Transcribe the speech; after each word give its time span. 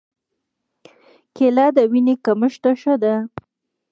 کېله 1.35 1.65
د 1.75 1.77
وینې 1.91 2.15
کمښت 2.25 2.59
ته 2.63 2.71
ښه 2.81 2.95
ده. 3.03 3.15